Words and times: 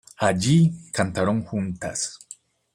Allí 0.17 0.73
cantaron 0.91 1.43
juntas. 1.45 2.17